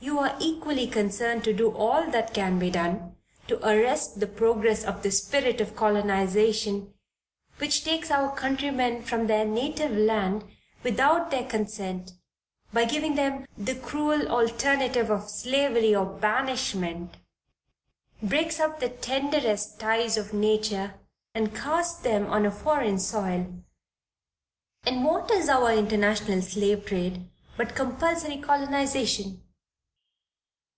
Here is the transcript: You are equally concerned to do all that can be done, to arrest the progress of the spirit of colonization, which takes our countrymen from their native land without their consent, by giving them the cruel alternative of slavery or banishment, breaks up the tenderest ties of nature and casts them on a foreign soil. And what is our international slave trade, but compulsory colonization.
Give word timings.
You 0.00 0.20
are 0.20 0.36
equally 0.40 0.86
concerned 0.86 1.42
to 1.44 1.52
do 1.52 1.72
all 1.72 2.08
that 2.12 2.32
can 2.32 2.58
be 2.60 2.70
done, 2.70 3.16
to 3.48 3.58
arrest 3.68 4.20
the 4.20 4.28
progress 4.28 4.84
of 4.84 5.02
the 5.02 5.10
spirit 5.10 5.60
of 5.60 5.74
colonization, 5.74 6.94
which 7.58 7.82
takes 7.84 8.08
our 8.10 8.32
countrymen 8.34 9.02
from 9.02 9.26
their 9.26 9.44
native 9.44 9.90
land 9.90 10.44
without 10.84 11.30
their 11.32 11.44
consent, 11.44 12.12
by 12.72 12.84
giving 12.84 13.16
them 13.16 13.44
the 13.56 13.74
cruel 13.74 14.28
alternative 14.28 15.10
of 15.10 15.28
slavery 15.28 15.94
or 15.96 16.06
banishment, 16.06 17.16
breaks 18.22 18.60
up 18.60 18.78
the 18.78 18.88
tenderest 18.90 19.80
ties 19.80 20.16
of 20.16 20.32
nature 20.32 20.94
and 21.34 21.56
casts 21.56 22.00
them 22.00 22.26
on 22.28 22.46
a 22.46 22.52
foreign 22.52 23.00
soil. 23.00 23.52
And 24.86 25.04
what 25.04 25.28
is 25.32 25.48
our 25.48 25.72
international 25.72 26.42
slave 26.42 26.86
trade, 26.86 27.28
but 27.56 27.74
compulsory 27.74 28.38
colonization. 28.38 29.42